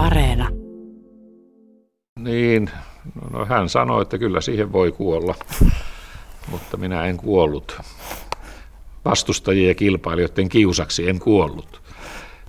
[0.00, 0.48] Areena.
[2.18, 2.70] Niin,
[3.32, 5.34] no hän sanoi, että kyllä siihen voi kuolla,
[6.50, 7.80] mutta minä en kuollut.
[9.04, 11.82] Vastustajien ja kilpailijoiden kiusaksi en kuollut.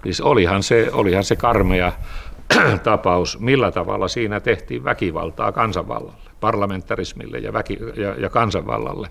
[0.04, 1.92] Siis olihan se, olihan se karmea
[2.84, 9.08] tapaus, millä tavalla siinä tehtiin väkivaltaa kansanvallalle, parlamentarismille ja, väki, ja, ja kansanvallalle.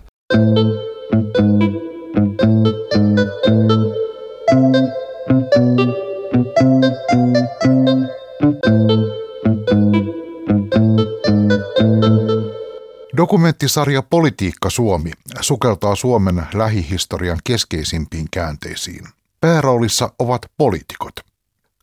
[13.51, 19.07] Dokumenttisarja Politiikka Suomi sukeltaa Suomen lähihistorian keskeisimpiin käänteisiin.
[19.41, 21.13] Pääroolissa ovat poliitikot.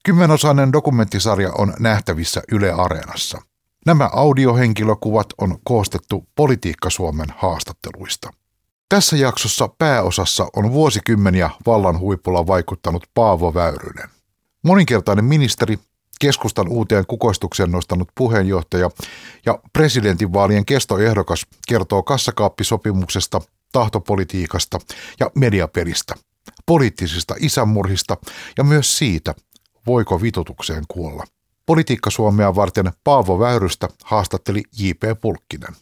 [0.05, 3.43] Kymmenosainen dokumenttisarja on nähtävissä Yle Areenassa.
[3.87, 8.31] Nämä audiohenkilökuvat on koostettu Politiikka Suomen haastatteluista.
[8.89, 14.09] Tässä jaksossa pääosassa on vuosikymmeniä vallan huipulla vaikuttanut Paavo Väyrynen.
[14.65, 15.79] Moninkertainen ministeri,
[16.19, 18.91] keskustan uuteen kukoistukseen nostanut puheenjohtaja
[19.47, 23.41] ja presidentinvaalien kestoehdokas kertoo kassakaappisopimuksesta,
[23.73, 24.79] tahtopolitiikasta
[25.21, 26.15] ja mediapelistä,
[26.67, 28.17] poliittisista isänmurhista
[28.59, 29.35] ja myös siitä,
[29.87, 31.25] voiko vitutukseen kuolla.
[31.67, 35.21] Politiikka Suomea varten Paavo Väyrystä haastatteli J.P.
[35.21, 35.75] Pulkkinen.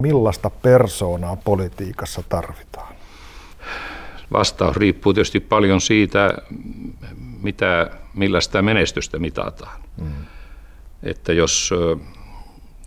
[0.00, 2.99] Millaista persoonaa politiikassa tarvitaan?
[4.32, 6.34] Vastaus riippuu tietysti paljon siitä,
[7.42, 9.80] mitä, millä sitä menestystä mitataan.
[10.00, 10.12] Mm.
[11.02, 11.74] Että jos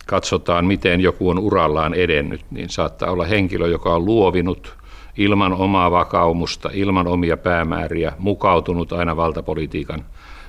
[0.06, 4.78] katsotaan, miten joku on urallaan edennyt, niin saattaa olla henkilö, joka on luovinut
[5.18, 10.06] ilman omaa vakaumusta, ilman omia päämääriä, mukautunut aina valtapolitiikan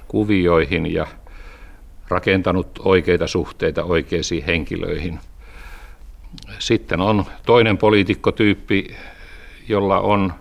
[0.09, 1.07] kuvioihin ja
[2.09, 5.21] rakentanut oikeita suhteita oikeisiin henkilöihin.
[6.59, 8.97] Sitten on toinen poliitikkotyyppi,
[9.69, 10.33] jolla on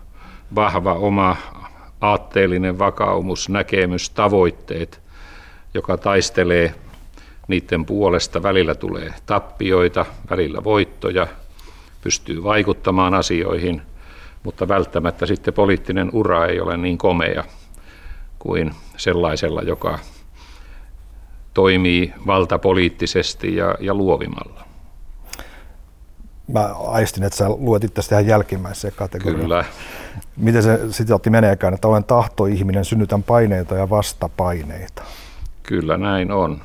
[0.55, 1.37] vahva oma
[2.01, 5.01] aatteellinen vakaumus, näkemys, tavoitteet,
[5.73, 6.75] joka taistelee
[7.47, 8.43] niiden puolesta.
[8.43, 11.27] Välillä tulee tappioita, välillä voittoja,
[12.01, 13.81] pystyy vaikuttamaan asioihin,
[14.43, 17.43] mutta välttämättä sitten poliittinen ura ei ole niin komea
[18.39, 19.99] kuin sellaisella, joka
[21.53, 24.63] toimii valtapoliittisesti ja, ja luovimalla.
[26.47, 29.41] Mä aistin, että sä luetit tästä ihan jälkimmäiseen kategoriaan.
[29.41, 29.65] Kyllä.
[30.37, 35.03] Miten se otti meneekään, että olen tahtoihminen, synnytän paineita ja vastapaineita.
[35.63, 36.61] Kyllä näin on.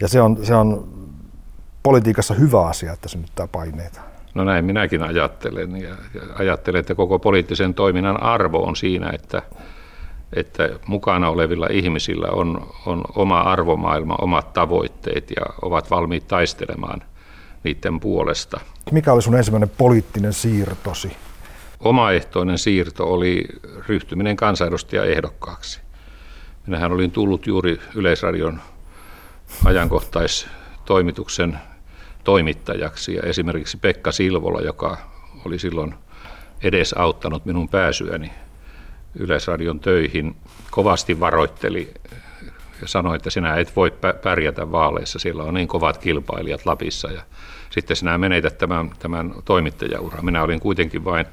[0.00, 0.88] Ja se on, se on
[1.82, 4.00] politiikassa hyvä asia, että synnyttää paineita.
[4.34, 5.76] No näin minäkin ajattelen.
[5.76, 5.96] Ja
[6.34, 9.42] ajattelen, että koko poliittisen toiminnan arvo on siinä, että,
[10.32, 17.02] että mukana olevilla ihmisillä on, on oma arvomaailma, omat tavoitteet ja ovat valmiit taistelemaan
[17.64, 18.60] niiden puolesta.
[18.90, 21.16] Mikä oli sun ensimmäinen poliittinen siirtosi?
[21.80, 23.44] Omaehtoinen siirto oli
[23.88, 25.80] ryhtyminen kansanedustajaehdokkaaksi.
[26.66, 28.60] Minähän olin tullut juuri Yleisradion
[29.64, 31.58] ajankohtaistoimituksen
[32.24, 34.96] toimittajaksi ja esimerkiksi Pekka Silvola, joka
[35.44, 35.94] oli silloin
[36.62, 38.32] edesauttanut minun pääsyäni
[39.14, 40.36] Yleisradion töihin,
[40.70, 41.94] kovasti varoitteli
[42.80, 43.92] ja sanoi, että sinä et voi
[44.22, 47.22] pärjätä vaaleissa, siellä on niin kovat kilpailijat Lapissa ja
[47.70, 50.24] sitten sinä menetät tämän, tämän toimittajauran.
[50.24, 51.26] Minä olin kuitenkin vain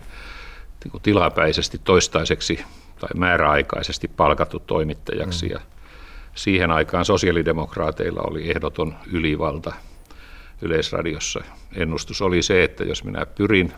[1.03, 2.63] tilapäisesti toistaiseksi
[2.99, 5.45] tai määräaikaisesti palkattu toimittajaksi.
[5.45, 5.51] Mm.
[5.51, 5.59] Ja
[6.35, 9.73] siihen aikaan sosiaalidemokraateilla oli ehdoton ylivalta
[10.61, 11.43] Yleisradiossa.
[11.75, 13.73] Ennustus oli se, että jos minä pyrin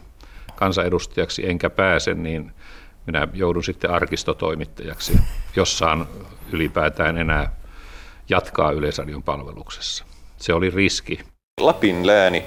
[0.56, 2.52] kansanedustajaksi enkä pääse, niin
[3.06, 5.20] minä joudun sitten arkistotoimittajaksi,
[5.56, 6.08] jos saan
[6.52, 7.56] ylipäätään enää
[8.30, 10.06] jatkaa Yleisradion palveluksessa.
[10.38, 11.20] Se oli riski.
[11.62, 12.44] Lapin lääni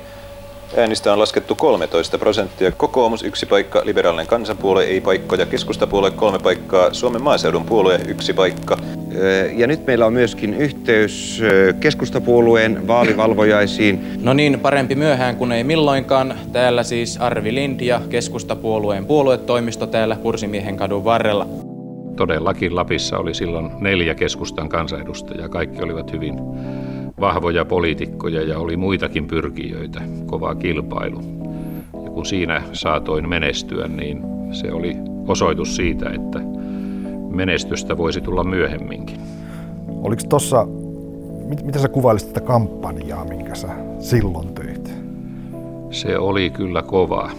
[0.77, 2.73] Äänistä on laskettu 13 prosenttia.
[2.73, 8.77] Kokoomus yksi paikka, liberaalinen kansanpuolue ei paikkoja, keskustapuolue kolme paikkaa, Suomen maaseudun puolue yksi paikka.
[9.57, 11.43] Ja nyt meillä on myöskin yhteys
[11.81, 14.01] keskustapuolueen vaalivalvojaisiin.
[14.23, 16.34] No niin, parempi myöhään kuin ei milloinkaan.
[16.53, 21.47] Täällä siis Arvi Lind ja keskustapuolueen puoluetoimisto täällä Kursimiehen kadun varrella.
[22.16, 25.48] Todellakin Lapissa oli silloin neljä keskustan kansanedustajaa.
[25.48, 26.34] Kaikki olivat hyvin
[27.20, 31.20] vahvoja poliitikkoja ja oli muitakin pyrkijöitä, kova kilpailu.
[32.04, 34.22] Ja kun siinä saatoin menestyä, niin
[34.53, 36.41] se oli osoitus siitä, että
[37.30, 39.16] menestystä voisi tulla myöhemminkin.
[40.03, 40.66] Oliko tuossa,
[41.48, 43.68] mit, mitä sä kuvailisit tätä kampanjaa, minkä sä
[43.98, 44.92] silloin teit?
[45.91, 47.30] Se oli kyllä kova.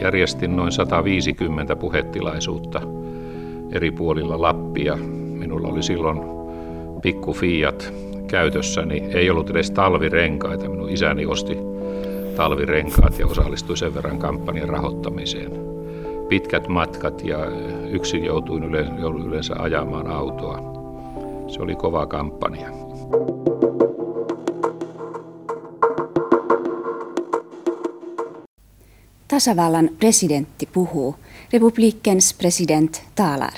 [0.00, 2.80] Järjestin noin 150 puhetilaisuutta
[3.72, 4.96] eri puolilla Lappia.
[5.38, 6.20] Minulla oli silloin
[7.02, 7.92] pikku Fiat
[8.32, 10.68] käytössäni ei ollut edes talvirenkaita.
[10.68, 11.58] Minun isäni osti
[12.36, 15.52] talvirenkaat ja osallistui sen verran kampanjan rahoittamiseen.
[16.28, 17.38] pitkät matkat ja
[17.90, 18.64] yksin joutuin
[19.26, 20.58] yleensä ajamaan autoa.
[21.48, 22.68] Se oli kova kampanja.
[29.28, 31.14] Tasavallan presidentti puhuu.
[31.52, 33.52] Republikens president talar.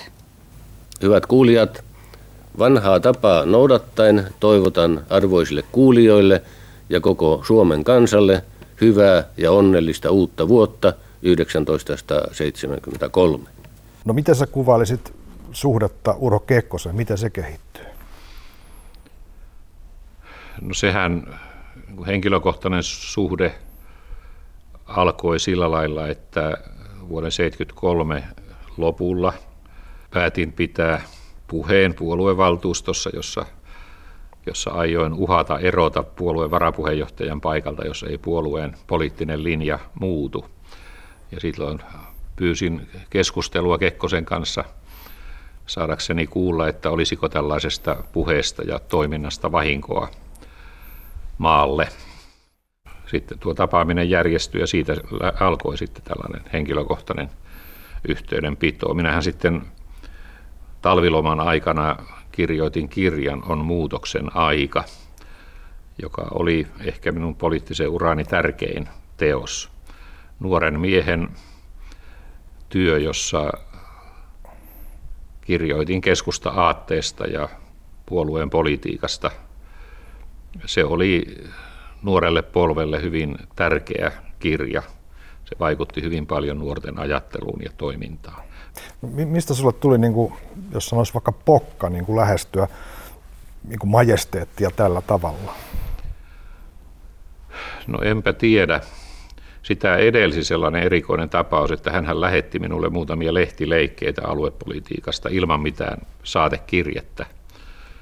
[1.03, 1.85] Hyvät kuulijat,
[2.59, 6.43] vanhaa tapaa noudattaen toivotan arvoisille kuulijoille
[6.89, 8.45] ja koko Suomen kansalle
[8.81, 10.93] hyvää ja onnellista uutta vuotta
[11.23, 13.49] 1973.
[14.05, 15.15] No miten sä kuvailisit
[15.53, 17.85] suhdetta Urho Kekkosen, miten se kehittyy?
[20.61, 21.39] No sehän
[22.07, 23.55] henkilökohtainen suhde
[24.87, 26.41] alkoi sillä lailla, että
[27.09, 28.25] vuoden 1973
[28.77, 29.33] lopulla
[30.11, 31.03] päätin pitää
[31.55, 33.47] puheen puoluevaltuustossa, jossa,
[34.47, 40.51] jossa aioin uhata erota puolueen varapuheenjohtajan paikalta, jos ei puolueen poliittinen linja muutu.
[41.33, 41.81] Ja silloin
[42.37, 44.65] pyysin keskustelua Kekkosen kanssa
[45.67, 50.09] saadakseni kuulla, että olisiko tällaisesta puheesta ja toiminnasta vahinkoa
[51.39, 51.89] maalle.
[53.07, 54.97] Sitten tuo tapaaminen järjestyi ja siitä
[55.41, 57.31] alkoi sitten tällainen henkilökohtainen
[58.09, 58.95] yhteydenpito.
[58.95, 59.63] Minähän sitten
[60.85, 61.97] talviloman aikana
[62.33, 64.85] kirjoitin kirjan On muutoksen aika,
[66.03, 69.71] joka oli ehkä minun poliittisen urani tärkein teos.
[70.41, 71.29] Nuoren miehen
[72.69, 73.53] työ, jossa
[75.41, 77.49] kirjoitin keskusta aatteesta ja
[78.07, 79.31] puolueen politiikasta.
[80.67, 81.45] Se oli
[82.03, 84.83] nuorelle polvelle hyvin tärkeä kirja.
[85.45, 88.54] Se vaikutti hyvin paljon nuorten ajatteluun ja toimintaan.
[89.03, 90.33] Mistä sulle tuli, niin kuin,
[90.73, 92.69] jos sanoisi vaikka pokka, niin kuin lähestyä
[93.69, 95.55] niin kuin majesteettia tällä tavalla?
[97.87, 98.81] No enpä tiedä.
[99.63, 107.27] Sitä edelsi sellainen erikoinen tapaus, että hän lähetti minulle muutamia lehtileikkeitä aluepolitiikasta ilman mitään saatekirjettä.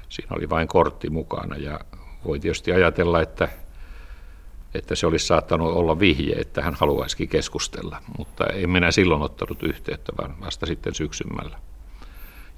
[0.09, 1.79] Siinä oli vain kortti mukana ja
[2.25, 3.49] voi tietysti ajatella, että
[4.73, 9.63] että se olisi saattanut olla vihje, että hän haluaisikin keskustella, mutta en minä silloin ottanut
[9.63, 11.57] yhteyttä, vaan vasta sitten syksymällä.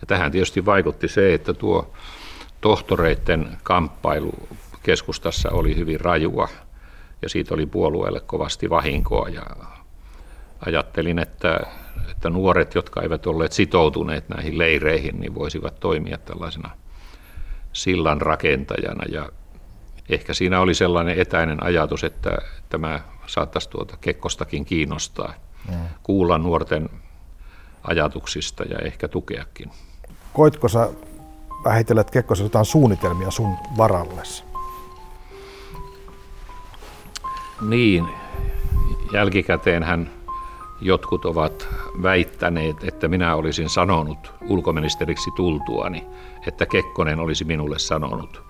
[0.01, 1.93] Ja tähän tietysti vaikutti se, että tuo
[2.61, 4.47] tohtoreiden kamppailu
[4.83, 6.49] keskustassa oli hyvin rajua.
[7.21, 9.29] Ja siitä oli puolueelle kovasti vahinkoa.
[9.29, 9.43] Ja
[10.65, 11.59] ajattelin, että,
[12.11, 16.69] että nuoret, jotka eivät olleet sitoutuneet näihin leireihin, niin voisivat toimia tällaisena
[17.73, 19.29] sillan rakentajana ja
[20.09, 22.37] ehkä siinä oli sellainen etäinen ajatus, että
[22.69, 25.33] tämä saattaisi tuota Kekkostakin kiinnostaa,
[25.69, 25.75] mm.
[26.03, 26.89] kuulla nuorten
[27.83, 29.71] ajatuksista ja ehkä tukeakin.
[30.33, 30.89] Koitko sä
[31.63, 34.43] vähitellä, että Kekkosen jotain suunnitelmia sun varallesi?
[37.61, 38.05] Niin,
[39.13, 40.11] jälkikäteen hän
[40.81, 41.67] jotkut ovat
[42.03, 46.07] väittäneet, että minä olisin sanonut ulkoministeriksi tultuani,
[46.47, 48.43] että Kekkonen olisi minulle sanonut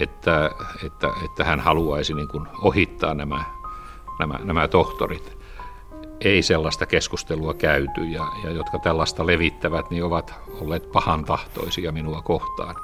[0.00, 0.50] että,
[0.86, 3.44] että, että hän haluaisi niin kuin ohittaa nämä,
[4.18, 5.38] nämä, nämä tohtorit.
[6.20, 12.22] Ei sellaista keskustelua käyty ja, ja jotka tällaista levittävät, niin ovat olleet pahan tahtoisia minua
[12.22, 12.74] kohtaan.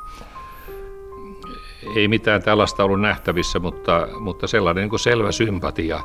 [1.97, 6.01] Ei mitään tällaista ollut nähtävissä, mutta, mutta sellainen niin kuin selvä sympatia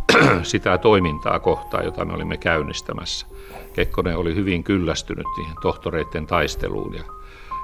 [0.42, 3.26] sitä toimintaa kohtaan, jota me olimme käynnistämässä.
[3.72, 5.26] Kekkonen oli hyvin kyllästynyt
[5.62, 7.04] tohtoreiden taisteluun ja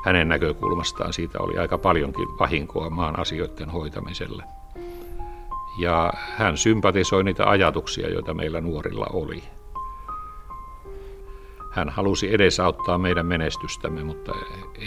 [0.04, 4.44] hänen näkökulmastaan siitä oli aika paljonkin vahinkoa maan asioiden hoitamiselle.
[5.78, 9.42] Ja hän sympatisoi niitä ajatuksia, joita meillä nuorilla oli.
[11.72, 14.32] Hän halusi edesauttaa meidän menestystämme, mutta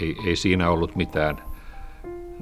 [0.02, 1.44] ei, ei siinä ollut mitään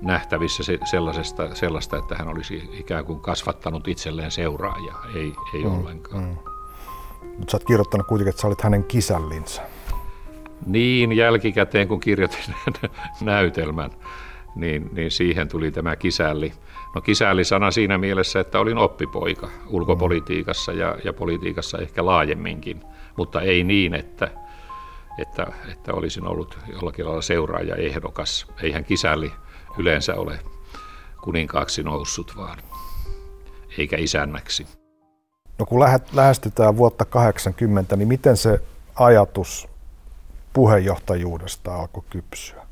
[0.01, 5.05] nähtävissä sellaisesta, sellaista, että hän olisi ikään kuin kasvattanut itselleen seuraajaa.
[5.15, 6.23] Ei, ei mm, ollenkaan.
[6.23, 6.37] Mm.
[7.37, 9.61] Mutta sä oot kirjoittanut kuitenkin, että sä olit hänen kisällinsä.
[10.65, 12.55] Niin, jälkikäteen kun kirjoitin
[13.21, 13.91] näytelmän,
[14.55, 16.53] niin, niin siihen tuli tämä kisälli.
[16.95, 22.81] No kisälli-sana siinä mielessä, että olin oppipoika ulkopolitiikassa ja, ja politiikassa ehkä laajemminkin,
[23.17, 24.31] mutta ei niin, että,
[25.19, 28.47] että, että olisin ollut jollakin lailla seuraaja ehdokas.
[28.63, 29.31] Eihän kisälli
[29.77, 30.39] yleensä ole
[31.23, 32.57] kuninkaaksi noussut, vaan
[33.77, 34.67] eikä isännäksi.
[35.59, 35.79] No kun
[36.13, 38.59] lähestytään vuotta 80, niin miten se
[38.95, 39.67] ajatus
[40.55, 42.65] puheenjohtajuudesta alkoi kypsyä?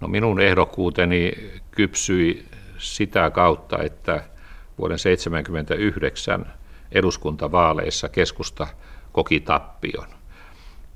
[0.00, 1.32] No minun ehdokkuuteni
[1.70, 2.46] kypsyi
[2.78, 4.12] sitä kautta, että
[4.78, 6.52] vuoden 1979
[6.92, 8.66] eduskuntavaaleissa keskusta
[9.12, 10.06] koki tappion.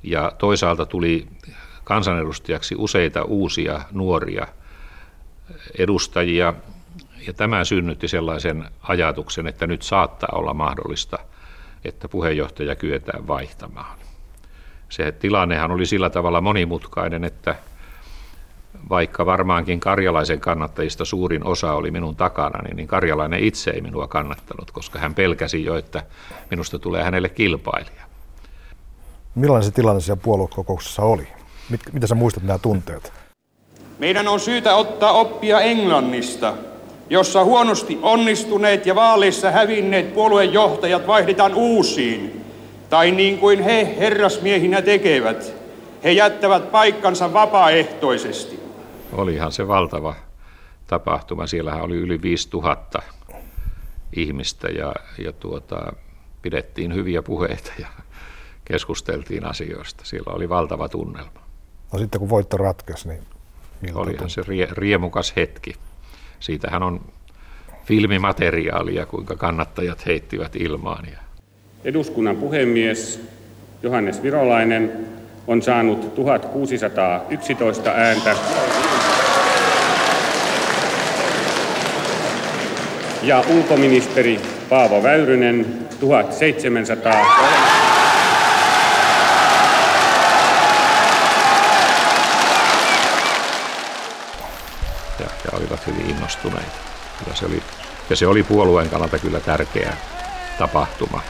[0.02, 1.26] Ja toisaalta tuli
[1.84, 4.46] kansanedustajaksi useita uusia nuoria
[5.78, 6.54] edustajia,
[7.26, 11.18] ja tämä synnytti sellaisen ajatuksen, että nyt saattaa olla mahdollista
[11.84, 14.03] että puheenjohtaja kyetään vaihtamaan.
[14.94, 17.54] Se tilannehan oli sillä tavalla monimutkainen, että
[18.88, 24.70] vaikka varmaankin karjalaisen kannattajista suurin osa oli minun takana, niin karjalainen itse ei minua kannattanut,
[24.70, 26.02] koska hän pelkäsi jo, että
[26.50, 28.02] minusta tulee hänelle kilpailija.
[29.34, 31.28] Millainen se tilanne siellä puoluekokouksessa oli?
[31.70, 33.12] Mit, mitä sä muistat nämä tunteet?
[33.98, 36.54] Meidän on syytä ottaa oppia Englannista,
[37.10, 42.43] jossa huonosti onnistuneet ja vaaleissa hävinneet puoluejohtajat vaihdetaan uusiin.
[42.94, 45.54] Tai niin kuin he herrasmiehinä tekevät,
[46.04, 48.60] he jättävät paikkansa vapaaehtoisesti.
[49.12, 50.14] Olihan se valtava
[50.86, 51.46] tapahtuma.
[51.46, 53.02] Siellähän oli yli 5000
[54.16, 55.92] ihmistä ja, ja tuota,
[56.42, 57.86] pidettiin hyviä puheita ja
[58.64, 60.04] keskusteltiin asioista.
[60.04, 61.40] Siellä oli valtava tunnelma.
[61.92, 65.74] No sitten kun voitto ratkesi, niin Olihan se rie, riemukas hetki.
[66.40, 67.00] Siitähän on
[67.84, 71.06] filmimateriaalia, kuinka kannattajat heittivät ilmaan.
[71.84, 73.20] Eduskunnan puhemies
[73.82, 75.06] Johannes Virolainen
[75.46, 78.36] on saanut 1611 ääntä
[83.22, 85.66] ja ulkoministeri Paavo Väyrynen
[86.00, 87.14] 1700.
[95.56, 96.76] olivat hyvin innostuneita.
[97.18, 97.62] Kyllä se oli,
[98.10, 99.96] ja se oli puolueen kannalta kyllä tärkeä
[100.58, 101.20] tapahtuma,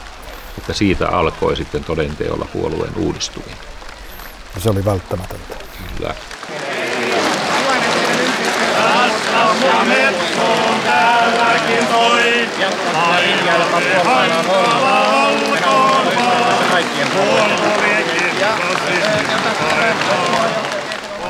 [0.57, 3.57] että siitä alkoi sitten todenteolla puolueen uudistuminen.
[4.55, 5.55] Ja se oli välttämätöntä.
[5.97, 6.15] Kyllä.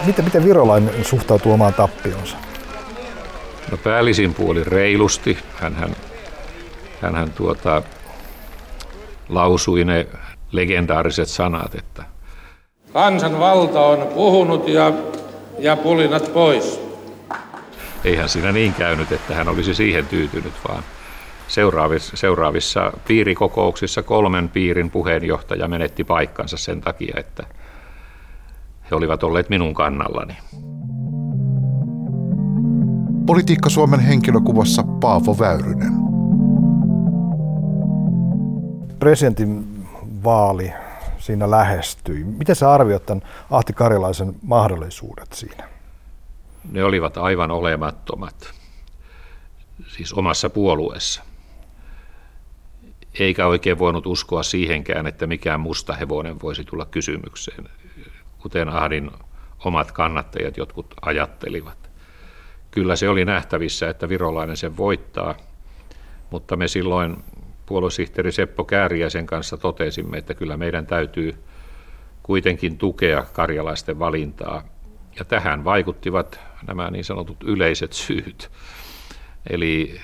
[0.06, 2.38] Miten, miten virolainen suhtautuu omaan tappionsa?
[3.72, 5.38] No päällisin puoli reilusti.
[5.56, 5.96] Hänhän,
[7.02, 7.84] hänhän tuota,
[9.30, 10.08] lausui ne
[10.52, 12.04] legendaariset sanat, että
[12.94, 14.94] Kansan valta on puhunut ja,
[15.60, 16.82] ja pulinat pois.
[18.04, 20.84] Eihän siinä niin käynyt, että hän olisi siihen tyytynyt, vaan
[21.48, 27.44] seuraavissa, seuraavissa piirikokouksissa kolmen piirin puheenjohtaja menetti paikkansa sen takia, että
[28.92, 30.38] he olivat olleet minun kannallani.
[33.26, 36.05] Politiikka Suomen henkilökuvassa Paavo Väyrynen.
[39.00, 39.88] Presidentin
[40.24, 40.74] vaali
[41.18, 42.24] siinä lähestyi.
[42.24, 43.22] Miten sä arvioit tämän
[43.52, 45.70] Ahti Karjalaisen mahdollisuudet siinä?
[46.72, 48.54] Ne olivat aivan olemattomat,
[49.88, 51.24] siis omassa puolueessa.
[53.20, 57.70] Eikä oikein voinut uskoa siihenkään, että mikään musta hevonen voisi tulla kysymykseen,
[58.40, 59.12] kuten Ahdin
[59.66, 61.86] omat kannattajat jotkut ajattelivat
[62.76, 65.36] kyllä se oli nähtävissä, että virolainen sen voittaa,
[66.32, 67.18] mutta me silloin
[67.66, 71.36] puoluesihteeri Seppo Kääriäisen kanssa totesimme, että kyllä meidän täytyy
[72.24, 74.64] kuitenkin tukea karjalaisten valintaa.
[75.20, 78.52] Ja tähän vaikuttivat nämä niin sanotut yleiset syyt.
[79.50, 80.02] Eli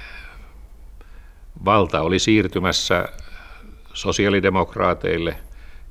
[1.65, 3.09] valta oli siirtymässä
[3.93, 5.37] sosiaalidemokraateille,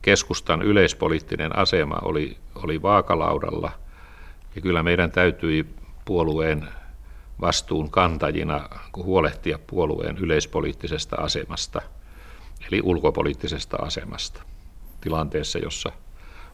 [0.03, 3.73] keskustan yleispoliittinen asema oli, oli vaakalaudalla,
[4.55, 5.67] ja kyllä meidän täytyi
[6.05, 6.69] puolueen
[7.41, 11.83] vastuun kantajina huolehtia puolueen yleispoliittisesta asemasta,
[12.69, 14.43] eli ulkopoliittisesta asemasta,
[15.01, 15.93] tilanteessa, jossa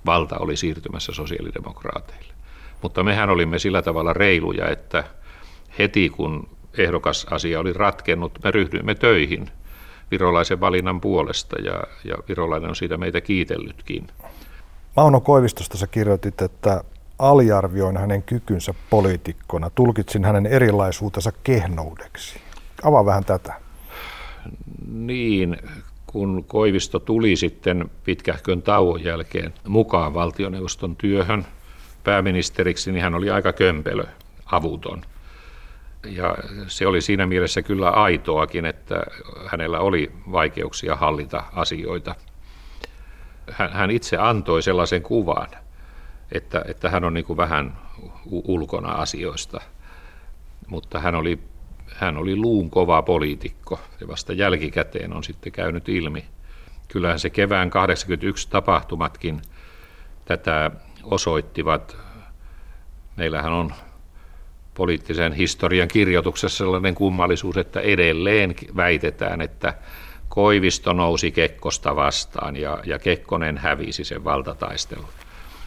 [0.06, 2.34] valta oli siirtymässä sosiaalidemokraateille.
[2.82, 5.04] Mutta mehän olimme sillä tavalla reiluja, että
[5.78, 9.50] heti kun ehdokas asia oli ratkennut, me ryhdyimme töihin
[10.10, 14.06] virolaisen valinnan puolesta ja, ja virolainen on siitä meitä kiitellytkin.
[14.96, 16.84] Mauno Koivistosta sä kirjoitit, että
[17.18, 22.40] aliarvioin hänen kykynsä poliitikkona, tulkitsin hänen erilaisuutensa kehnoudeksi.
[22.82, 23.54] Avaa vähän tätä.
[24.92, 25.56] Niin,
[26.06, 31.46] kun Koivisto tuli sitten pitkähkön tauon jälkeen mukaan valtioneuvoston työhön
[32.04, 34.04] pääministeriksi, niin hän oli aika kömpelö,
[34.46, 35.02] avuton.
[36.06, 39.02] Ja se oli siinä mielessä kyllä aitoakin, että
[39.46, 42.14] hänellä oli vaikeuksia hallita asioita.
[43.50, 45.49] Hän itse antoi sellaisen kuvan–
[46.33, 47.78] että, että hän on niin kuin vähän
[48.26, 49.61] ulkona asioista.
[50.66, 51.38] Mutta hän oli,
[51.95, 56.25] hän oli luun kova poliitikko ja vasta jälkikäteen on sitten käynyt ilmi.
[56.88, 59.42] Kyllähän se kevään 81 tapahtumatkin
[60.25, 60.71] tätä
[61.02, 61.97] osoittivat.
[63.16, 63.73] Meillähän on
[64.75, 69.75] poliittisen historian kirjoituksessa sellainen kummallisuus, että edelleen väitetään, että
[70.28, 75.09] Koivisto nousi Kekkosta vastaan ja, ja Kekkonen hävisi sen valtataistelun.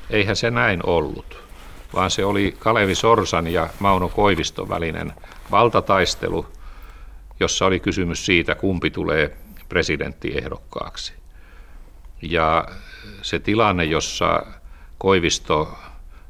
[0.09, 1.43] Eihän se näin ollut,
[1.93, 5.13] vaan se oli Kalevi Sorsan ja Mauno Koiviston välinen
[5.51, 6.45] valtataistelu,
[7.39, 9.37] jossa oli kysymys siitä, kumpi tulee
[9.69, 11.13] presidenttiehdokkaaksi.
[12.21, 12.67] Ja
[13.21, 14.45] se tilanne, jossa
[14.97, 15.77] Koivisto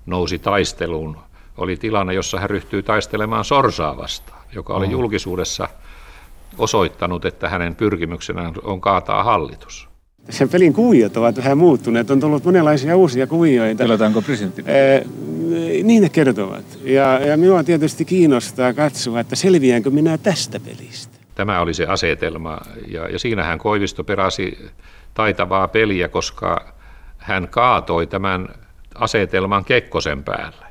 [0.06, 1.18] nousi taisteluun,
[1.58, 5.70] oli tilanne, jossa hän ryhtyi taistelemaan Sorsaa vastaan, joka oli julkisuudessa
[6.58, 9.90] osoittanut, että hänen pyrkimyksenään on kaataa hallitus.
[10.30, 12.12] Sen pelin kuviot ovat vähän muuttuneet.
[12.12, 13.84] On tullut monenlaisia uusia kuvioita.
[13.84, 14.64] Pelataanko presidentti?
[15.84, 16.66] niin ne kertovat.
[16.84, 21.18] Ja, ja minua tietysti kiinnostaa katsoa, että selviäänkö minä tästä pelistä.
[21.36, 22.58] Tämä oli se asetelma
[22.88, 24.58] ja, ja siinähän Koivisto peräsi
[25.14, 26.74] taitavaa peliä, koska
[27.18, 28.48] hän kaatoi tämän
[28.96, 30.66] asetelman Kekkosen päälle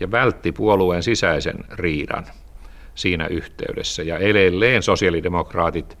[0.00, 2.26] ja vältti puolueen sisäisen riidan
[2.94, 4.02] siinä yhteydessä.
[4.02, 5.98] Ja edelleen sosiaalidemokraatit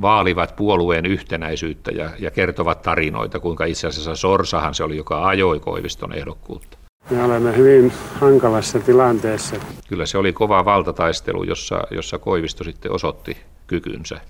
[0.00, 5.60] vaalivat puolueen yhtenäisyyttä ja, ja kertovat tarinoita, kuinka itse asiassa Sorsahan se oli, joka ajoi
[5.60, 6.78] Koiviston ehdokkuutta.
[7.10, 9.56] Me olemme hyvin hankalassa tilanteessa.
[9.88, 14.20] Kyllä se oli kova valtataistelu, jossa, jossa Koivisto sitten osoitti kykynsä.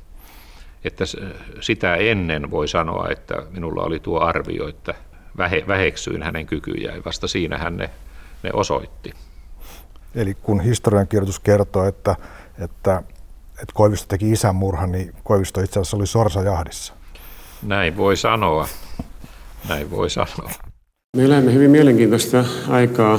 [0.84, 1.04] Että
[1.60, 4.94] sitä ennen voi sanoa, että minulla oli tuo arvio, että
[5.36, 7.02] vähe, väheksyin hänen kykyjään.
[7.04, 7.90] Vasta siinä hän ne,
[8.42, 9.12] ne osoitti.
[10.14, 12.16] Eli kun historiankirjoitus kertoo, että,
[12.58, 13.02] että,
[13.62, 16.94] että Koivisto teki isänmurhan, niin Koivisto itse asiassa oli sorsajahdissa.
[17.62, 18.68] Näin voi sanoa.
[19.68, 20.50] Näin voi sanoa.
[21.16, 23.18] Me elämme hyvin mielenkiintoista aikaa.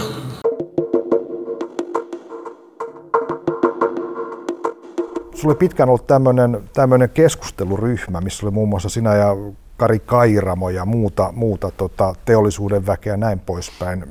[5.36, 9.36] Sulla oli pitkään ollut tämmöinen, tämmöinen keskusteluryhmä, missä oli muun muassa sinä ja
[9.78, 14.04] Kari Kairamo ja muuta, muuta tota, teollisuuden väkeä ja näin poispäin.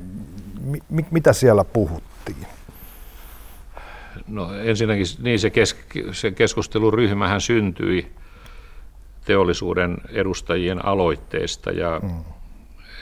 [0.89, 2.47] M- mitä siellä puhuttiin?
[4.27, 5.75] No ensinnäkin niin se, kes-
[6.11, 8.11] se keskusteluryhmähän syntyi
[9.25, 12.23] teollisuuden edustajien aloitteesta ja mm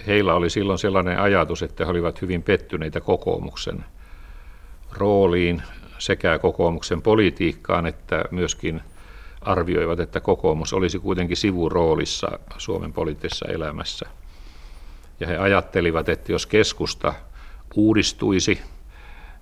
[0.08, 3.86] heillä oli silloin sellainen ajatus, että he olivat hyvin pettyneitä kokoomuksen
[4.92, 5.62] rooliin
[5.98, 8.82] sekä kokoomuksen politiikkaan että myöskin
[9.42, 14.10] arvioivat, että kokoomus olisi kuitenkin sivuroolissa Suomen poliittisessa elämässä.
[15.20, 17.14] Ja he ajattelivat, että jos keskusta
[17.76, 18.62] uudistuisi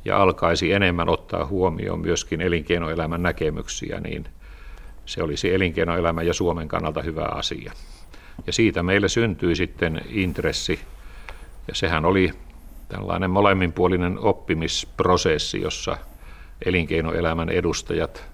[0.08, 4.26] ja alkaisi enemmän ottaa huomioon myöskin elinkeinoelämän näkemyksiä, niin
[5.06, 7.72] se olisi elinkeinoelämän ja Suomen kannalta hyvä asia.
[8.48, 10.80] Ja siitä meille syntyi sitten intressi.
[11.68, 12.34] Ja sehän oli
[12.90, 15.98] tällainen molemminpuolinen oppimisprosessi, jossa
[16.66, 18.26] elinkeinoelämän edustajat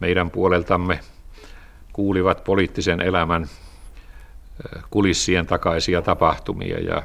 [0.00, 1.00] meidän puoleltamme
[1.92, 3.46] kuulivat poliittisen elämän
[4.90, 7.02] kulissien takaisia tapahtumia ja,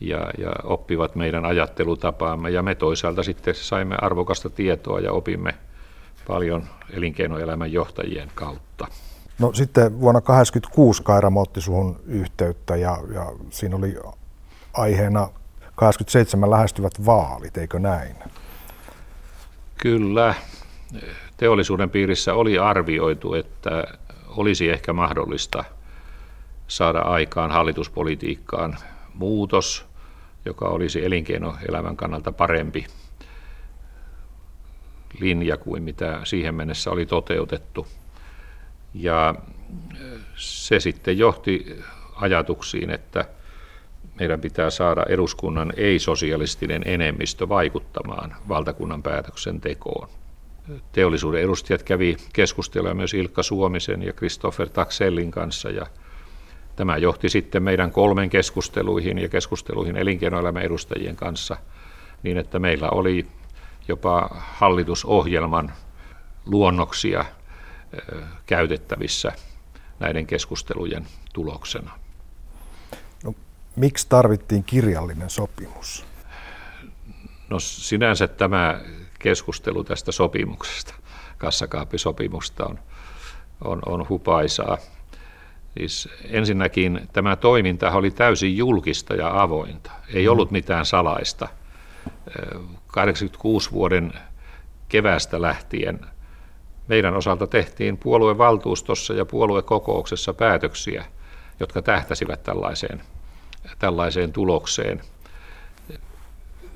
[0.00, 2.50] ja, ja oppivat meidän ajattelutapaamme.
[2.50, 5.54] Ja me toisaalta sitten saimme arvokasta tietoa ja opimme
[6.26, 8.86] paljon elinkeinoelämän johtajien kautta.
[9.38, 13.96] No sitten vuonna 1986 Kairamo otti suhun yhteyttä ja, ja siinä oli
[14.74, 15.28] aiheena
[15.74, 18.16] 27 lähestyvät vaalit, eikö näin?
[19.76, 20.34] Kyllä.
[21.36, 23.84] Teollisuuden piirissä oli arvioitu, että
[24.28, 25.64] olisi ehkä mahdollista
[26.68, 28.78] saada aikaan hallituspolitiikkaan
[29.18, 29.86] muutos,
[30.44, 32.86] joka olisi elinkeinoelämän kannalta parempi
[35.20, 37.86] linja kuin mitä siihen mennessä oli toteutettu–
[38.94, 39.34] ja
[40.36, 41.82] se sitten johti
[42.14, 43.24] ajatuksiin, että
[44.18, 50.08] meidän pitää saada eduskunnan ei-sosialistinen enemmistö vaikuttamaan valtakunnan päätöksentekoon.
[50.92, 55.86] Teollisuuden edustajat kävi keskustelua myös Ilkka Suomisen ja Christopher Taxellin kanssa ja
[56.78, 61.56] tämä johti sitten meidän kolmen keskusteluihin ja keskusteluihin elinkeinoelämän edustajien kanssa
[62.22, 63.26] niin, että meillä oli
[63.88, 65.72] jopa hallitusohjelman
[66.46, 67.24] luonnoksia–
[68.46, 69.32] käytettävissä
[69.98, 71.98] näiden keskustelujen tuloksena.
[73.24, 73.34] No,
[73.76, 76.06] miksi tarvittiin kirjallinen sopimus?
[77.50, 78.80] No sinänsä tämä
[79.18, 80.94] keskustelu tästä sopimuksesta,
[81.38, 82.78] kassakaappisopimusta on,
[83.64, 84.78] on, on hupaisaa.
[85.78, 89.90] Siis ensinnäkin tämä toiminta oli täysin julkista ja avointa.
[90.14, 90.32] Ei mm.
[90.32, 91.48] ollut mitään salaista.
[92.86, 94.12] 86 vuoden
[94.88, 96.00] kevästä lähtien–
[96.88, 101.04] meidän osalta tehtiin puoluevaltuustossa ja puoluekokouksessa päätöksiä,
[101.60, 103.02] jotka tähtäsivät tällaiseen,
[103.78, 105.00] tällaiseen tulokseen.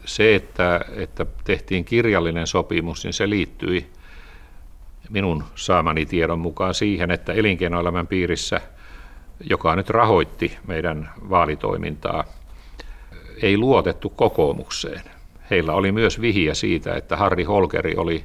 [0.05, 3.91] Se, että, että tehtiin kirjallinen sopimus, niin se liittyi
[5.11, 8.61] minun saamani tiedon mukaan siihen, että elinkeinoelämän piirissä,
[9.51, 12.25] joka nyt rahoitti meidän vaalitoimintaa,
[13.43, 15.03] ei luotettu kokoomukseen.
[15.51, 18.25] Heillä oli myös vihiä siitä, että Harri Holkeri oli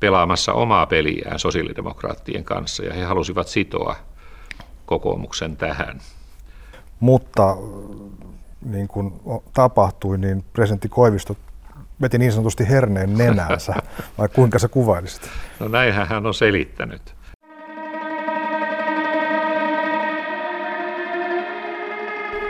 [0.00, 3.96] pelaamassa omaa peliään sosiaalidemokraattien kanssa ja he halusivat sitoa
[4.86, 6.00] kokoomuksen tähän.
[7.00, 7.56] Mutta
[8.62, 9.12] niin kuin
[9.52, 11.36] tapahtui, niin presidentti Koivisto
[12.00, 13.74] veti niin sanotusti herneen nenänsä,
[14.18, 15.30] vai kuinka sä kuvailisit?
[15.60, 17.15] No näinhän hän on selittänyt.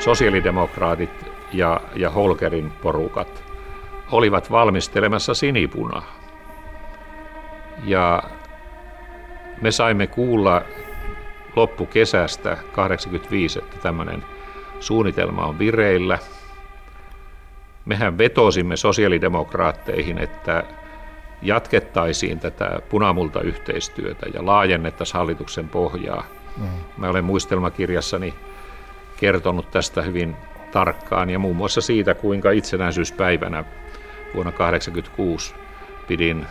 [0.06, 1.10] Sosiaalidemokraatit
[1.52, 3.44] ja, ja Holkerin porukat
[4.10, 6.16] olivat valmistelemassa sinipunaa.
[7.84, 8.22] Ja
[9.60, 10.62] me saimme kuulla
[11.56, 14.24] loppukesästä 85, että tämmöinen
[14.80, 16.18] suunnitelma on vireillä.
[17.84, 20.64] Mehän vetosimme sosiaalidemokraatteihin, että
[21.42, 26.24] jatkettaisiin tätä punamulta-yhteistyötä ja laajennettaisiin hallituksen pohjaa.
[26.56, 26.66] Mm.
[26.96, 28.34] Mä olen muistelmakirjassani
[29.16, 30.36] kertonut tästä hyvin
[30.70, 33.64] tarkkaan ja muun muassa siitä, kuinka itsenäisyyspäivänä
[34.34, 35.54] vuonna 1986
[36.08, 36.46] pidin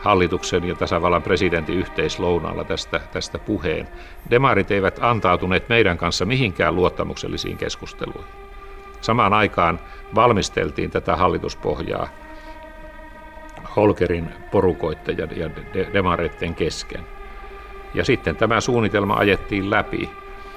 [0.00, 3.88] hallituksen ja tasavallan presidentin yhteislounaalla tästä, tästä puheen.
[4.30, 8.34] Demarit eivät antautuneet meidän kanssa mihinkään luottamuksellisiin keskusteluihin.
[9.00, 9.80] Samaan aikaan
[10.14, 12.08] valmisteltiin tätä hallituspohjaa
[13.76, 15.50] Holkerin porukoitten ja, ja
[15.92, 17.00] demareiden kesken.
[17.94, 20.10] Ja sitten tämä suunnitelma ajettiin läpi.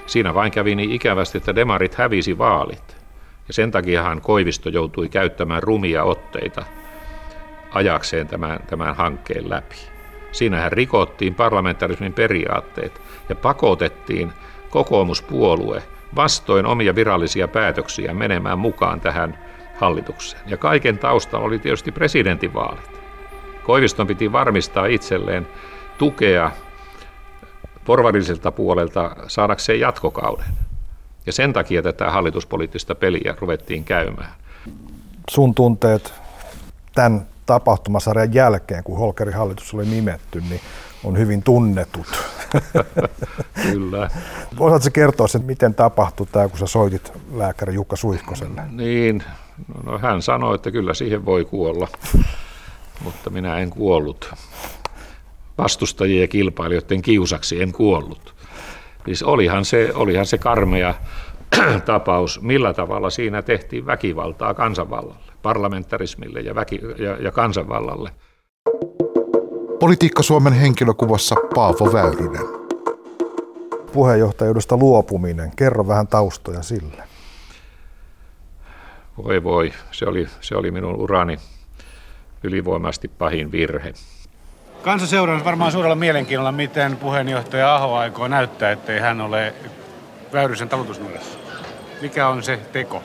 [0.08, 2.98] Siinä vain kävi niin ikävästi, että demarit hävisi vaalit.
[3.48, 6.66] Ja sen takiahan Koivisto joutui käyttämään rumia otteita
[7.72, 9.76] ajakseen tämän, tämän hankkeen läpi.
[10.32, 14.34] Siinähän rikottiin parlamentarismin periaatteet ja pakotettiin
[14.70, 15.84] kokoomuspuolue
[16.16, 19.38] vastoin omia virallisia päätöksiä menemään mukaan tähän
[19.80, 20.44] hallitukseen.
[20.46, 23.00] Ja kaiken taustalla oli tietysti presidentinvaalit.
[23.64, 25.48] Koiviston piti varmistaa itselleen
[25.98, 26.52] tukea
[27.88, 30.46] porvarilliselta puolelta saadakseen jatkokauden.
[31.26, 34.32] Ja sen takia tätä hallituspoliittista peliä ruvettiin käymään.
[35.30, 36.14] Sun tunteet
[36.96, 40.62] tämän tapahtumasarjan jälkeen, kun Holkerin hallitus oli nimetty, niin
[41.04, 42.08] on hyvin tunnetut.
[43.72, 44.10] Kyllä.
[44.60, 48.62] Osaatko kertoa sen, miten tapahtui tämä, kun sä soitit lääkäri Jukka Suihkoselle?
[48.72, 49.24] Niin,
[49.84, 51.88] no hän sanoi, että kyllä siihen voi kuolla,
[53.04, 54.34] mutta minä en kuollut.
[55.58, 58.36] Vastustajien ja kilpailijoiden kiusaksi en kuollut.
[59.06, 60.94] Siis olihan se, olihan se karmea
[61.86, 68.12] tapaus, millä tavalla siinä tehtiin väkivaltaa kansanvallalle, parlamentarismille ja, väki- ja, ja kansanvallalle.
[69.80, 72.46] Politiikka Suomen henkilökuvassa Paavo Väyrynen.
[73.94, 75.52] Puheenjohtajuudesta luopuminen.
[75.56, 77.04] Kerro vähän taustoja sille.
[79.24, 81.38] Voi voi, se oli, se oli minun urani
[82.44, 83.94] ylivoimaisesti pahin virhe.
[84.88, 89.54] Kansa seuraa varmaan suurella mielenkiinnolla, miten puheenjohtaja Aho aikoo näyttää, ettei hän ole
[90.34, 91.40] Väyrysen talutusnuorassa.
[92.02, 93.04] Mikä on se teko?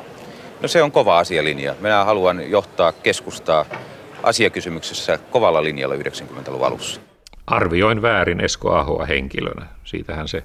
[0.60, 1.74] No se on kova asialinja.
[1.80, 3.64] Minä haluan johtaa keskustaa
[4.22, 7.00] asiakysymyksessä kovalla linjalla 90-luvun alussa.
[7.46, 9.66] Arvioin väärin Esko Ahoa henkilönä.
[9.84, 10.44] Siitähän se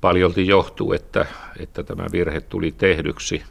[0.00, 1.26] paljolti johtuu, että,
[1.60, 3.42] että tämä virhe tuli tehdyksi.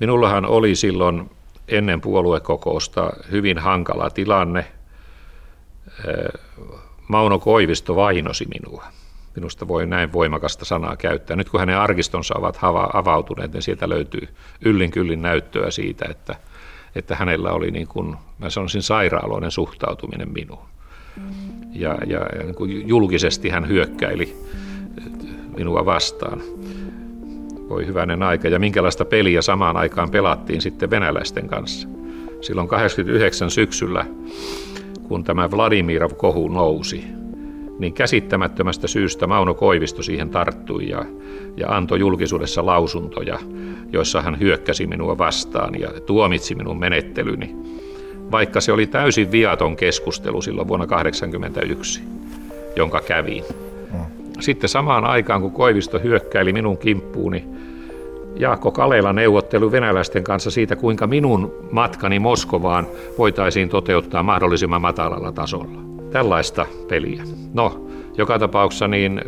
[0.00, 1.30] Minullahan oli silloin
[1.68, 4.73] ennen puoluekokousta hyvin hankala tilanne.
[7.08, 8.84] Mauno Koivisto vainosi minua.
[9.36, 11.36] Minusta voi näin voimakasta sanaa käyttää.
[11.36, 12.58] Nyt kun hänen arkistonsa ovat
[12.92, 14.28] avautuneet, niin sieltä löytyy
[14.60, 16.36] yllin kyllin näyttöä siitä, että,
[16.94, 20.66] että hänellä oli niin kuin, mä sanoisin sairaaloinen suhtautuminen minuun.
[21.72, 24.36] Ja, ja niin kuin julkisesti hän hyökkäili
[25.56, 26.42] minua vastaan.
[27.68, 28.48] Voi hyvänen aika.
[28.48, 31.88] Ja minkälaista peliä samaan aikaan pelattiin sitten venäläisten kanssa.
[32.40, 34.06] Silloin 89 syksyllä,
[35.08, 37.04] kun tämä Vladimir-kohu nousi,
[37.78, 41.04] niin käsittämättömästä syystä Mauno Koivisto siihen tarttui ja,
[41.56, 43.38] ja antoi julkisuudessa lausuntoja,
[43.92, 47.56] joissa hän hyökkäsi minua vastaan ja tuomitsi minun menettelyni,
[48.30, 52.02] vaikka se oli täysin viaton keskustelu silloin vuonna 1981,
[52.76, 53.44] jonka kävin.
[54.40, 57.44] Sitten samaan aikaan, kun Koivisto hyökkäili minun kimppuuni,
[58.36, 62.86] Jaakko Kalela neuvottelu venäläisten kanssa siitä, kuinka minun matkani Moskovaan
[63.18, 67.22] voitaisiin toteuttaa mahdollisimman matalalla tasolla tällaista peliä.
[67.54, 67.86] No,
[68.18, 69.20] joka tapauksessa niin,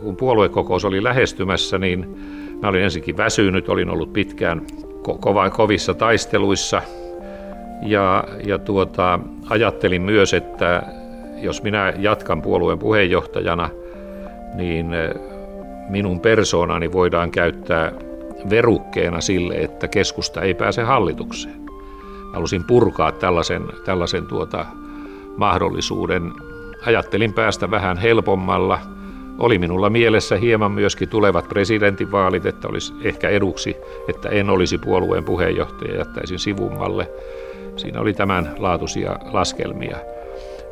[0.00, 2.16] kun puoluekokous oli lähestymässä, niin
[2.62, 6.82] mä olin ensinnäkin väsynyt, olin ollut pitkään ko- kova, kovissa taisteluissa
[7.82, 9.18] ja, ja tuota,
[9.50, 10.82] ajattelin myös, että
[11.36, 13.70] jos minä jatkan puolueen puheenjohtajana,
[14.54, 14.86] niin
[15.88, 17.92] minun persoonani voidaan käyttää
[18.50, 21.62] verukkeena sille, että keskusta ei pääse hallitukseen.
[22.32, 24.66] Halusin purkaa tällaisen, tällaisen tuota,
[25.36, 26.32] mahdollisuuden.
[26.86, 28.78] Ajattelin päästä vähän helpommalla.
[29.38, 33.76] Oli minulla mielessä hieman myöskin tulevat presidentinvaalit, että olisi ehkä eduksi,
[34.08, 37.10] että en olisi puolueen puheenjohtaja, jättäisin sivummalle.
[37.76, 39.96] Siinä oli tämän laatuisia laskelmia.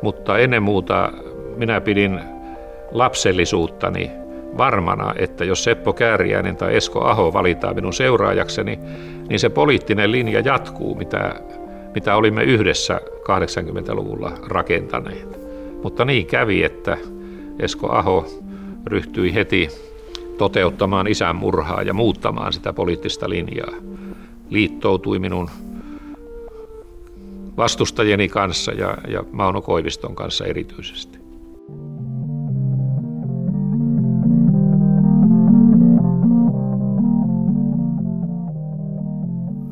[0.01, 1.11] Mutta ennen muuta
[1.55, 2.19] minä pidin
[2.91, 4.11] lapsellisuuttani
[4.57, 8.79] varmana, että jos Seppo Kääriäinen tai Esko Aho valitaan minun seuraajakseni,
[9.29, 11.35] niin se poliittinen linja jatkuu, mitä
[11.95, 15.39] mitä olimme yhdessä 80-luvulla rakentaneet.
[15.83, 16.97] Mutta niin kävi, että
[17.59, 18.27] Esko Aho
[18.85, 19.69] ryhtyi heti
[20.37, 23.73] toteuttamaan isän murhaa ja muuttamaan sitä poliittista linjaa.
[24.49, 25.49] Liittoutui minun
[27.57, 31.20] vastustajeni kanssa ja, ja Mauno Koiviston kanssa erityisesti.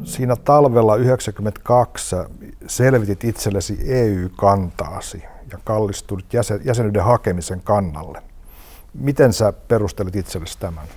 [0.09, 2.15] Siinä talvella 92
[2.67, 8.21] selvitit itsellesi EU-kantaasi ja kallistudit jäsen, jäsenyyden hakemisen kannalle.
[8.93, 10.87] Miten sä perustelit itsellesi tämän?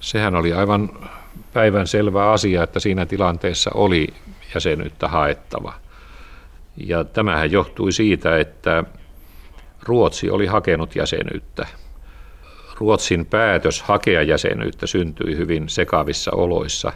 [0.00, 0.90] Sehän oli aivan
[1.52, 4.08] päivän selvä asia, että siinä tilanteessa oli
[4.54, 5.74] jäsenyyttä haettava.
[6.76, 8.84] Ja tämähän johtui siitä, että
[9.82, 11.66] Ruotsi oli hakenut jäsenyyttä.
[12.80, 16.92] Ruotsin päätös hakea jäsenyyttä syntyi hyvin sekavissa oloissa.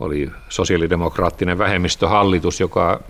[0.00, 3.00] Oli sosiaalidemokraattinen vähemmistöhallitus, joka,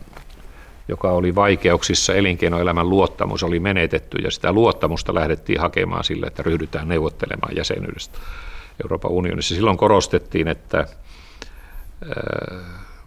[0.88, 6.88] joka oli vaikeuksissa, elinkeinoelämän luottamus oli menetetty ja sitä luottamusta lähdettiin hakemaan sille, että ryhdytään
[6.88, 8.18] neuvottelemaan jäsenyydestä
[8.82, 9.54] Euroopan unionissa.
[9.54, 10.86] Silloin korostettiin, että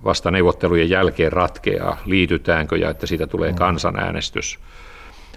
[0.04, 3.58] vasta neuvottelujen jälkeen ratkeaa, liitytäänkö ja että siitä tulee mm.
[3.58, 4.60] kansanäänestys.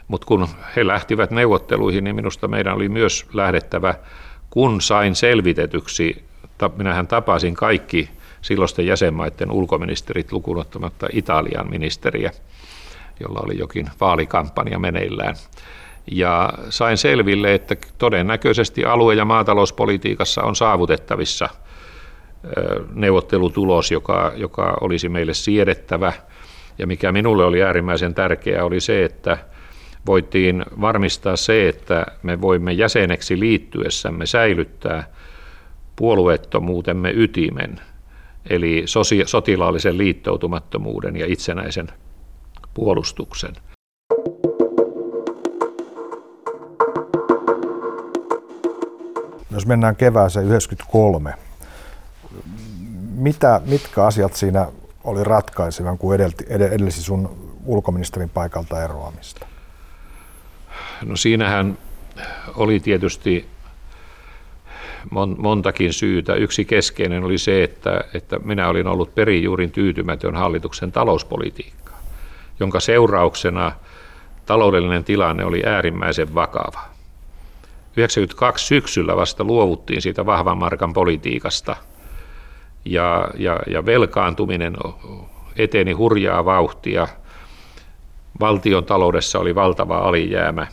[0.08, 3.94] Mutta kun he lähtivät neuvotteluihin, niin minusta meidän oli myös lähdettävä,
[4.50, 6.24] kun sain selvitetyksi,
[6.76, 8.08] minähän tapasin kaikki
[8.42, 12.30] silloisten jäsenmaiden ulkoministerit lukunottamatta Italian ministeriä,
[13.20, 15.34] jolla oli jokin vaalikampanja meneillään.
[16.10, 21.48] Ja sain selville, että todennäköisesti alue- ja maatalouspolitiikassa on saavutettavissa–
[22.94, 26.12] neuvottelutulos, joka, joka olisi meille siedettävä.
[26.78, 29.38] Ja mikä minulle oli äärimmäisen tärkeää, oli se, että
[30.06, 35.04] voitiin varmistaa se, että me voimme jäseneksi liittyessämme säilyttää
[35.96, 37.80] puolueettomuutemme ytimen,
[38.50, 38.84] eli
[39.26, 41.88] sotilaallisen liittoutumattomuuden ja itsenäisen
[42.74, 43.54] puolustuksen.
[49.50, 51.34] Jos mennään kevääseen 1993,
[53.14, 54.66] mitä, mitkä asiat siinä
[55.04, 59.46] oli ratkaisevan, kun edelti, edelsi sun ulkoministerin paikalta eroamista?
[61.04, 61.78] No siinähän
[62.56, 63.48] oli tietysti
[65.38, 66.34] montakin syytä.
[66.34, 72.02] Yksi keskeinen oli se, että, että minä olin ollut perijuurin tyytymätön hallituksen talouspolitiikkaan,
[72.60, 73.72] jonka seurauksena
[74.46, 76.80] taloudellinen tilanne oli äärimmäisen vakava.
[77.96, 81.76] 92 syksyllä vasta luovuttiin siitä vahvan markan politiikasta–
[82.84, 84.76] ja, ja, ja velkaantuminen
[85.56, 87.08] eteni hurjaa vauhtia.
[88.40, 90.66] Valtion taloudessa oli valtava alijäämä.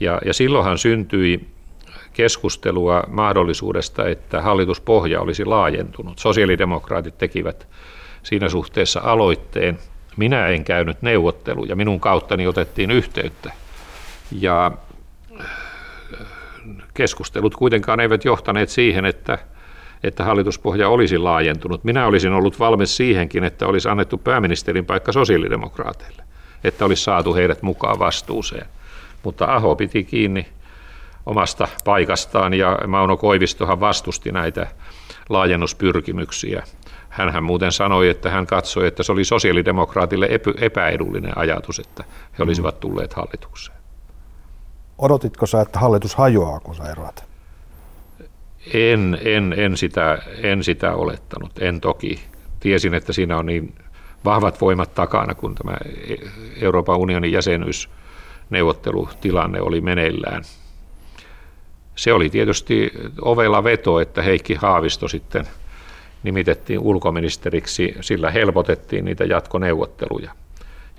[0.00, 1.48] Ja, ja silloinhan syntyi
[2.12, 6.18] keskustelua mahdollisuudesta, että hallituspohja olisi laajentunut.
[6.18, 7.66] Sosiaalidemokraatit tekivät
[8.22, 9.78] siinä suhteessa aloitteen.
[10.16, 13.52] Minä en käynyt neuvotteluja, minun kauttani otettiin yhteyttä.
[14.40, 14.72] Ja
[16.94, 19.38] keskustelut kuitenkaan eivät johtaneet siihen, että
[20.02, 21.84] että hallituspohja olisi laajentunut.
[21.84, 26.22] Minä olisin ollut valmis siihenkin, että olisi annettu pääministerin paikka sosiaalidemokraateille,
[26.64, 28.66] että olisi saatu heidät mukaan vastuuseen.
[29.22, 30.46] Mutta Aho piti kiinni
[31.26, 34.66] omasta paikastaan ja Mauno Koivistohan vastusti näitä
[35.28, 36.62] laajennuspyrkimyksiä.
[37.08, 40.28] Hänhän muuten sanoi, että hän katsoi, että se oli sosiaalidemokraatille
[40.60, 42.04] epäedullinen ajatus, että
[42.38, 43.78] he olisivat tulleet hallitukseen.
[44.98, 47.24] Odotitko sä, että hallitus hajoaa, kun sä eroat?
[48.74, 52.22] En, en, en, sitä, en sitä olettanut, en toki.
[52.60, 53.74] Tiesin, että siinä on niin
[54.24, 55.76] vahvat voimat takana, kun tämä
[56.60, 60.44] Euroopan unionin jäsenyysneuvottelutilanne oli meneillään.
[61.96, 65.46] Se oli tietysti ovella veto, että Heikki Haavisto sitten
[66.22, 70.32] nimitettiin ulkoministeriksi, sillä helpotettiin niitä jatkoneuvotteluja.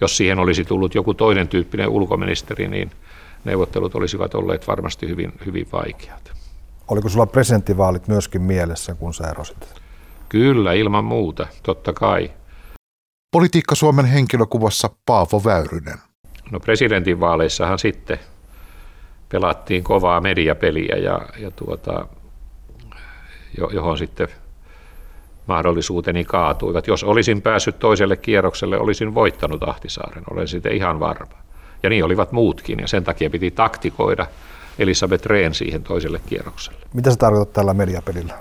[0.01, 2.91] Jos siihen olisi tullut joku toinen tyyppinen ulkoministeri, niin
[3.43, 6.31] neuvottelut olisivat olleet varmasti hyvin, hyvin vaikeat.
[6.87, 9.81] Oliko sulla presidenttivaalit myöskin mielessä, kun sä erosit?
[10.29, 12.31] Kyllä, ilman muuta, totta kai.
[13.31, 15.97] Politiikka Suomen henkilökuvassa Paavo Väyrynen.
[16.51, 18.19] No presidentinvaaleissahan sitten
[19.33, 22.07] pelattiin kovaa mediapeliä ja, ja tuota,
[23.73, 24.27] johon sitten
[25.47, 26.87] mahdollisuuteni kaatuivat.
[26.87, 31.37] Jos olisin päässyt toiselle kierrokselle, olisin voittanut Ahtisaaren, olen sitten ihan varma.
[31.83, 34.27] Ja niin olivat muutkin, ja sen takia piti taktikoida–
[34.79, 36.79] Elisabeth Rehn siihen toiselle kierrokselle.
[36.93, 38.33] Mitä sä tarkoitat tällä mediapelillä?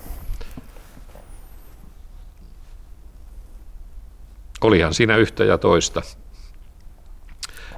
[4.61, 6.03] Olihan siinä yhtä ja toista.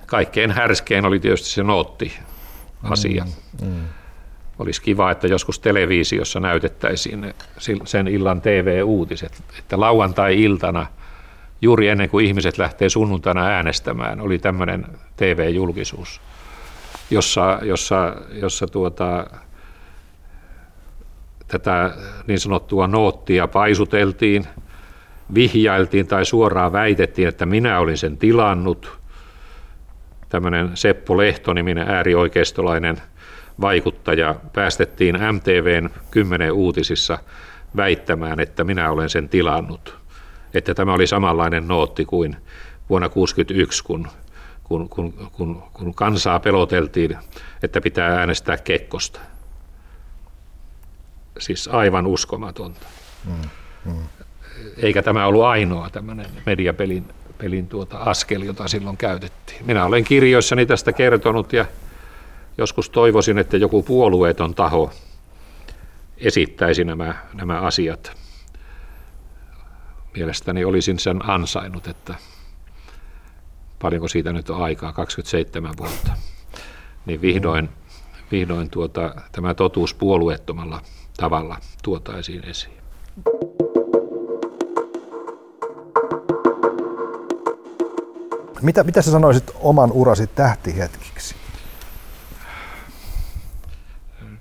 [0.06, 1.62] Kaikkein härskein oli tietysti se
[2.88, 3.24] nootti-asia.
[3.62, 3.80] Mm, mm.
[4.58, 7.34] Olisi kiva, että joskus televisiossa näytettäisiin
[7.84, 10.86] sen illan TV-uutiset, että lauantai-iltana,
[11.62, 16.20] juuri ennen kuin ihmiset lähtee sunnuntaina äänestämään, oli tämmöinen TV-julkisuus
[17.10, 19.26] jossa, jossa, jossa tuota,
[21.48, 21.94] tätä
[22.26, 24.46] niin sanottua noottia paisuteltiin,
[25.34, 29.03] vihjailtiin tai suoraan väitettiin, että minä olin sen tilannut.
[30.34, 33.02] Tämmöinen Seppo Lehto-niminen äärioikeistolainen
[33.60, 37.18] vaikuttaja päästettiin MTVn kymmenen uutisissa
[37.76, 39.98] väittämään, että minä olen sen tilannut.
[40.54, 42.36] Että tämä oli samanlainen nootti kuin
[42.90, 44.08] vuonna 1961, kun,
[44.64, 47.16] kun, kun, kun, kun kansaa peloteltiin,
[47.62, 49.20] että pitää äänestää Kekkosta.
[51.38, 52.86] Siis aivan uskomatonta.
[53.24, 53.48] Mm,
[53.84, 54.04] mm.
[54.76, 57.04] Eikä tämä ollut ainoa tämmöinen mediapelin
[57.44, 59.66] pelin tuota askel, jota silloin käytettiin.
[59.66, 61.64] Minä olen kirjoissani tästä kertonut ja
[62.58, 64.92] joskus toivoisin, että joku puolueeton taho
[66.18, 68.12] esittäisi nämä, nämä asiat.
[70.14, 72.14] Mielestäni olisin sen ansainnut, että
[73.78, 76.12] paljonko siitä nyt on aikaa, 27 vuotta,
[77.06, 77.68] niin vihdoin,
[78.30, 80.80] vihdoin tuota, tämä totuus puolueettomalla
[81.16, 82.76] tavalla tuotaisiin esiin.
[88.64, 91.34] Mitä, mitä sä sanoisit oman urasi tähtihetkiksi?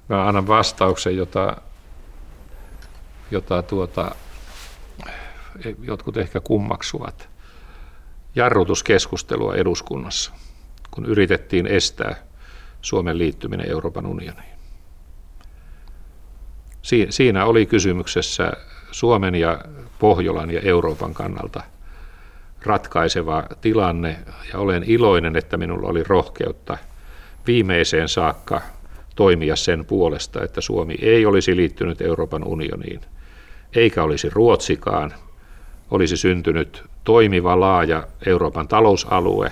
[0.09, 1.57] Mä annan vastauksen, jota,
[3.31, 4.15] jota tuota,
[5.81, 7.29] jotkut ehkä kummaksuvat.
[8.35, 10.31] Jarrutuskeskustelua eduskunnassa,
[10.91, 12.15] kun yritettiin estää
[12.81, 14.53] Suomen liittyminen Euroopan unioniin.
[17.09, 18.51] Siinä oli kysymyksessä
[18.91, 19.65] Suomen ja
[19.99, 21.63] Pohjolan ja Euroopan kannalta
[22.65, 24.19] ratkaiseva tilanne
[24.53, 26.77] ja olen iloinen, että minulla oli rohkeutta
[27.47, 28.61] viimeiseen saakka
[29.15, 33.01] toimia sen puolesta, että Suomi ei olisi liittynyt Euroopan unioniin,
[33.75, 35.13] eikä olisi Ruotsikaan,
[35.91, 39.51] olisi syntynyt toimiva laaja Euroopan talousalue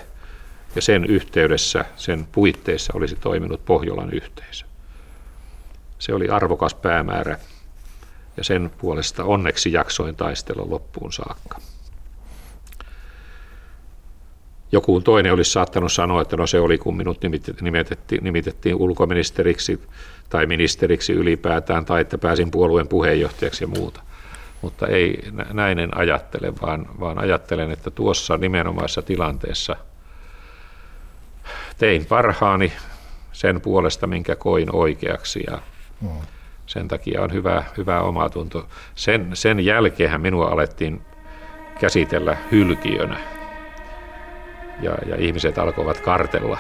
[0.76, 4.66] ja sen yhteydessä, sen puitteissa olisi toiminut Pohjolan yhteisö.
[6.00, 7.38] Se oli arvokas päämäärä
[8.38, 11.60] ja sen puolesta onneksi jaksoin taistella loppuun saakka.
[14.72, 17.18] Joku toinen olisi saattanut sanoa, että no se oli kun minut
[17.62, 19.82] nimitettiin, nimitettiin ulkoministeriksi
[20.30, 24.02] tai ministeriksi ylipäätään tai että pääsin puolueen puheenjohtajaksi ja muuta.
[24.62, 29.76] Mutta ei näin en ajattele, vaan, vaan ajattelen, että tuossa nimenomaisessa tilanteessa
[31.78, 32.74] tein parhaani
[33.32, 35.60] sen puolesta, minkä koin oikeaksi ja
[36.02, 36.10] mm.
[36.66, 38.68] sen takia on hyvä, hyvä omatunto.
[38.96, 41.02] Sen, sen jälkeen minua alettiin
[41.80, 43.41] käsitellä hylkiönä
[44.82, 46.58] ja, ja ihmiset alkoivat kartella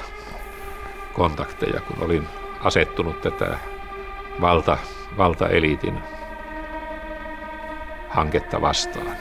[1.13, 2.27] kontakteja, kun olin
[2.61, 3.57] asettunut tätä
[4.41, 4.77] valta,
[5.17, 5.97] valtaeliitin
[8.09, 9.17] hanketta vastaan.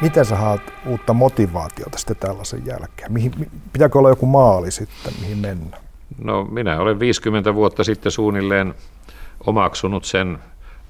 [0.00, 3.12] Miten sä haat uutta motivaatiota sitten tällaisen jälkeen?
[3.12, 3.32] Mihin,
[3.72, 5.76] pitääkö olla joku maali sitten, mihin mennä?
[6.24, 8.74] No minä olen 50 vuotta sitten suunnilleen
[9.46, 10.38] omaksunut sen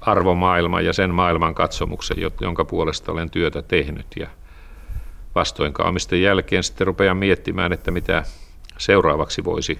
[0.05, 4.07] arvomaailman ja sen maailman katsomuksen, jonka puolesta olen työtä tehnyt.
[4.19, 4.27] Ja
[5.35, 8.23] vastoinkaamisten jälkeen sitten rupean miettimään, että mitä
[8.77, 9.79] seuraavaksi voisi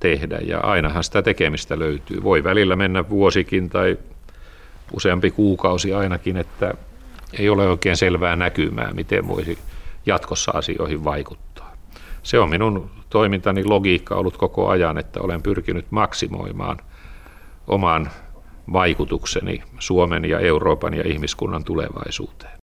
[0.00, 0.38] tehdä.
[0.42, 2.22] Ja ainahan sitä tekemistä löytyy.
[2.22, 3.98] Voi välillä mennä vuosikin tai
[4.92, 6.74] useampi kuukausi ainakin, että
[7.38, 9.58] ei ole oikein selvää näkymää, miten voisi
[10.06, 11.76] jatkossa asioihin vaikuttaa.
[12.22, 16.76] Se on minun toimintani logiikka ollut koko ajan, että olen pyrkinyt maksimoimaan
[17.66, 18.10] oman
[18.72, 22.55] vaikutukseni Suomen ja Euroopan ja ihmiskunnan tulevaisuuteen.